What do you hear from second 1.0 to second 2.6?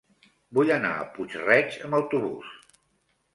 a Puig-reig amb autobús.